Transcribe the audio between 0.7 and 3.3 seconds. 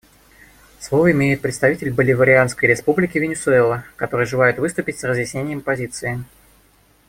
Слово имеет представитель Боливарианской Республики